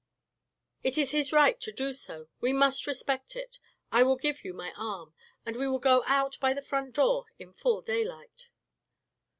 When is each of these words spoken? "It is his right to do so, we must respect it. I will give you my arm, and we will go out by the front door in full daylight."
"It 0.83 0.97
is 0.97 1.11
his 1.11 1.31
right 1.31 1.61
to 1.61 1.71
do 1.71 1.93
so, 1.93 2.27
we 2.39 2.53
must 2.53 2.87
respect 2.87 3.35
it. 3.35 3.59
I 3.91 4.01
will 4.01 4.15
give 4.15 4.43
you 4.43 4.51
my 4.51 4.73
arm, 4.75 5.13
and 5.45 5.55
we 5.55 5.67
will 5.67 5.77
go 5.77 6.03
out 6.07 6.39
by 6.39 6.53
the 6.53 6.61
front 6.63 6.95
door 6.95 7.25
in 7.37 7.53
full 7.53 7.83
daylight." 7.83 8.47